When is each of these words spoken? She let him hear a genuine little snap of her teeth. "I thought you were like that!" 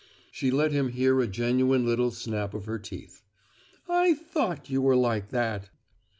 She 0.31 0.49
let 0.49 0.71
him 0.71 0.89
hear 0.93 1.21
a 1.21 1.27
genuine 1.27 1.85
little 1.85 2.09
snap 2.09 2.55
of 2.55 2.65
her 2.65 2.79
teeth. 2.79 3.21
"I 3.87 4.15
thought 4.15 4.67
you 4.67 4.81
were 4.81 4.95
like 4.95 5.29
that!" 5.29 5.69